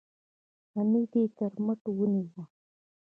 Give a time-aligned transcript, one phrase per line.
[0.73, 2.41] حميديې تر مټ ونيو.